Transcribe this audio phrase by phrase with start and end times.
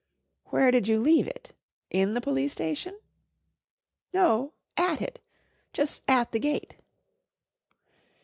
[0.45, 1.51] "Where did you leave it?
[1.91, 2.97] In the Police Station?"
[4.11, 5.19] "No at it
[5.75, 6.73] jus' at the gate."